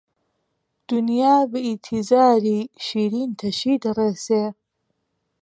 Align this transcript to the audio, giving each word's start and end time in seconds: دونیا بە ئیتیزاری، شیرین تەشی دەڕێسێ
دونیا 0.89 1.35
بە 1.51 1.59
ئیتیزاری، 1.67 2.59
شیرین 2.85 3.29
تەشی 3.39 3.75
دەڕێسێ 3.83 4.43